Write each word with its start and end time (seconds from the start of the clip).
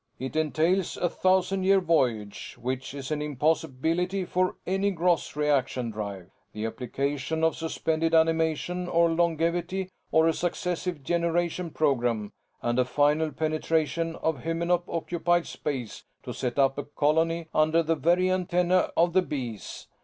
"It 0.17 0.35
entails 0.35 0.97
a 0.97 1.09
thousand 1.09 1.63
year 1.63 1.79
voyage, 1.79 2.55
which 2.59 2.95
is 2.95 3.11
an 3.11 3.21
impossibility 3.21 4.25
for 4.25 4.55
any 4.65 4.89
gross 4.89 5.35
reaction 5.35 5.91
drive; 5.91 6.31
the 6.53 6.65
application 6.65 7.43
of 7.43 7.55
suspended 7.55 8.15
animation 8.15 8.87
or 8.87 9.11
longevity 9.11 9.91
or 10.11 10.27
a 10.27 10.33
successive 10.33 11.03
generation 11.03 11.69
program, 11.69 12.31
and 12.63 12.79
a 12.79 12.85
final 12.85 13.31
penetration 13.31 14.15
of 14.15 14.39
Hymenop 14.39 14.85
occupied 14.89 15.45
space 15.45 16.03
to 16.23 16.33
set 16.33 16.57
up 16.57 16.79
a 16.79 16.85
colony 16.85 17.47
under 17.53 17.83
the 17.83 17.93
very 17.93 18.31
antennae 18.31 18.87
of 18.97 19.13
the 19.13 19.21
Bees. 19.21 19.85